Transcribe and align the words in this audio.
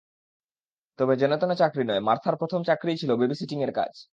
তবে 0.99 1.13
যেনতেন 1.15 1.51
চাকরি 1.55 1.83
নয়, 1.83 2.01
মার্থার 2.01 2.35
প্রথম 2.35 2.61
চাকরিই 2.63 2.97
ছিল 2.97 3.11
বেবি 3.15 3.35
সিটিংয়ের 3.35 3.71
কাজ। 3.71 3.93